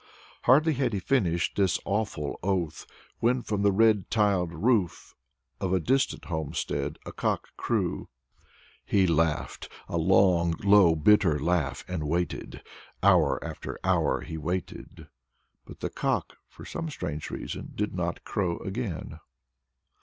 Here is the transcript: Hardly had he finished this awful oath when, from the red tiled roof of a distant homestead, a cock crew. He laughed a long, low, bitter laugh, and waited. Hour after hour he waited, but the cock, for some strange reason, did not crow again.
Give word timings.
Hardly 0.45 0.73
had 0.73 0.93
he 0.93 0.99
finished 0.99 1.55
this 1.57 1.79
awful 1.85 2.39
oath 2.41 2.87
when, 3.19 3.43
from 3.43 3.61
the 3.61 3.71
red 3.71 4.09
tiled 4.09 4.51
roof 4.51 5.13
of 5.59 5.73
a 5.73 5.79
distant 5.79 6.25
homestead, 6.25 6.97
a 7.05 7.11
cock 7.11 7.49
crew. 7.55 8.09
He 8.83 9.05
laughed 9.05 9.69
a 9.87 9.99
long, 9.99 10.55
low, 10.63 10.95
bitter 10.95 11.37
laugh, 11.37 11.85
and 11.87 12.07
waited. 12.07 12.63
Hour 13.03 13.37
after 13.45 13.77
hour 13.83 14.21
he 14.21 14.39
waited, 14.39 15.07
but 15.65 15.81
the 15.81 15.91
cock, 15.91 16.37
for 16.47 16.65
some 16.65 16.89
strange 16.89 17.29
reason, 17.29 17.71
did 17.75 17.93
not 17.93 18.23
crow 18.23 18.57
again. 18.57 19.19